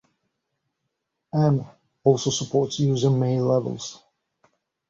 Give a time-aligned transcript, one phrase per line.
[1.31, 1.63] "N"
[2.03, 3.99] also supports user-made levels.